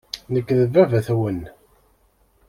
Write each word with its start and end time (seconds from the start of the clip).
Nekk 0.33 0.49
d 0.61 0.67
baba-twen. 0.73 1.39